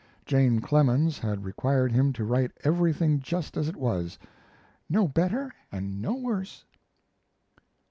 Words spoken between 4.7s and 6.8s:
"no better and no worse."